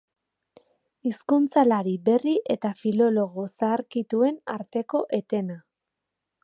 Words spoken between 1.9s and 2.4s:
berri